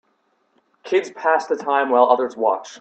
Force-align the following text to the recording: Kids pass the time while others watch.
Kids 0.83 1.11
pass 1.11 1.45
the 1.45 1.55
time 1.55 1.91
while 1.91 2.05
others 2.09 2.35
watch. 2.35 2.67